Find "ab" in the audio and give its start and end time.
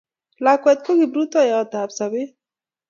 1.81-1.89